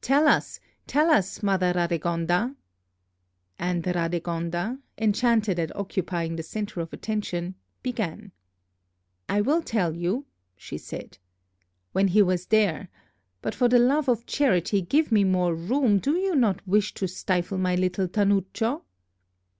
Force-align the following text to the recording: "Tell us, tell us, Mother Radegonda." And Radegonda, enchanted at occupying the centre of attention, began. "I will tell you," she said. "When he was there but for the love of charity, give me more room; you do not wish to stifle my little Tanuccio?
"Tell 0.00 0.26
us, 0.26 0.60
tell 0.86 1.10
us, 1.10 1.42
Mother 1.42 1.74
Radegonda." 1.74 2.56
And 3.58 3.84
Radegonda, 3.84 4.78
enchanted 4.96 5.58
at 5.58 5.76
occupying 5.76 6.36
the 6.36 6.42
centre 6.42 6.80
of 6.80 6.90
attention, 6.94 7.54
began. 7.82 8.32
"I 9.28 9.42
will 9.42 9.60
tell 9.60 9.94
you," 9.94 10.24
she 10.56 10.78
said. 10.78 11.18
"When 11.92 12.08
he 12.08 12.22
was 12.22 12.46
there 12.46 12.88
but 13.42 13.54
for 13.54 13.68
the 13.68 13.78
love 13.78 14.08
of 14.08 14.24
charity, 14.24 14.80
give 14.80 15.12
me 15.12 15.22
more 15.22 15.54
room; 15.54 15.96
you 15.96 16.00
do 16.00 16.34
not 16.34 16.66
wish 16.66 16.94
to 16.94 17.06
stifle 17.06 17.58
my 17.58 17.74
little 17.74 18.08
Tanuccio? 18.08 18.84